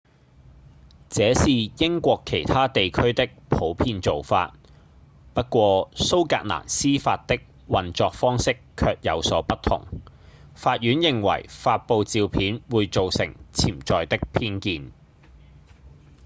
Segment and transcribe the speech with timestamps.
[1.09, 4.55] 這是英國其他地區的普遍做法
[5.35, 7.37] 不過蘇格蘭司法的
[7.69, 9.83] 運作方式卻有所不同
[10.55, 14.91] 法院認為發布照片會造成潛在的偏見